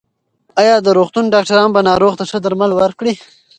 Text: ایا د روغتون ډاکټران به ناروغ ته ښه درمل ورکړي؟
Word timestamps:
ایا 0.61 0.75
د 0.81 0.87
روغتون 0.97 1.25
ډاکټران 1.33 1.69
به 1.75 1.81
ناروغ 1.89 2.13
ته 2.19 2.23
ښه 2.29 2.37
درمل 2.45 2.71
ورکړي؟ 2.75 3.13